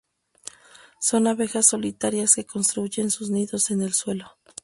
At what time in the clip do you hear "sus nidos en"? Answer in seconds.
3.11-3.83